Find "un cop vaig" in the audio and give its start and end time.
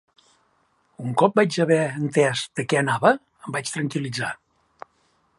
1.01-1.57